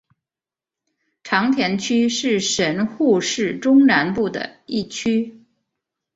[1.23, 5.43] 长田区是神户市中南部的一区。